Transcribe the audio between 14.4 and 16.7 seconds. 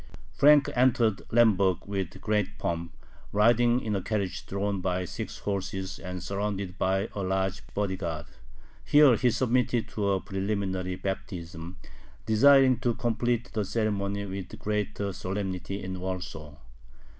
greater solemnity in Warsaw.